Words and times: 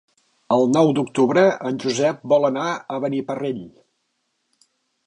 El 0.53 0.63
nou 0.77 0.87
d'octubre 0.99 1.43
en 1.71 1.77
Josep 1.85 2.27
vol 2.35 2.51
anar 2.51 2.67
a 2.73 2.99
Beniparrell. 3.05 3.65